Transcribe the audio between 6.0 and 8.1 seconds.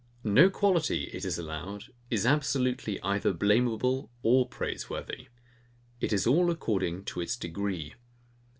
is all according to its degree.